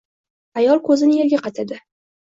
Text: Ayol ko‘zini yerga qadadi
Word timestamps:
Ayol 0.61 0.81
ko‘zini 0.89 1.19
yerga 1.19 1.41
qadadi 1.49 1.79